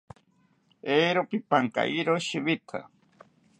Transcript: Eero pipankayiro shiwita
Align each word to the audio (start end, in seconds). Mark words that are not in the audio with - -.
Eero 0.95 1.21
pipankayiro 1.29 2.13
shiwita 2.27 2.79